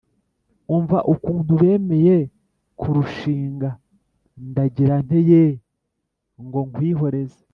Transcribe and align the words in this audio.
umva 0.75 0.97
ukuntu 1.13 1.51
bemeye 1.61 2.17
kurushingandagira 2.79 4.95
nte 5.05 5.19
yeee, 5.29 5.57
ngo 6.45 6.59
nkwihoreze 6.69 7.41